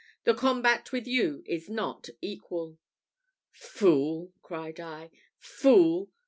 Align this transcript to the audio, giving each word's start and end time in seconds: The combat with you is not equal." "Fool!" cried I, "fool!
The 0.23 0.33
combat 0.33 0.91
with 0.91 1.05
you 1.05 1.43
is 1.45 1.69
not 1.69 2.09
equal." 2.23 2.79
"Fool!" 3.51 4.33
cried 4.41 4.79
I, 4.79 5.11
"fool! 5.37 6.09